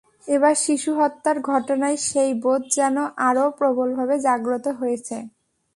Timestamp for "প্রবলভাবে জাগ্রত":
3.59-4.65